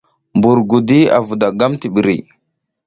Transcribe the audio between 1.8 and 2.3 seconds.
ɓiri.